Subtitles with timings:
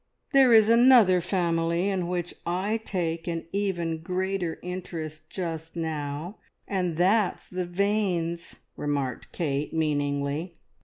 [0.31, 6.97] "There is another family in which I take an even greater interest just now, and
[6.97, 10.55] that's the Vanes!" remarked Kate meaningly.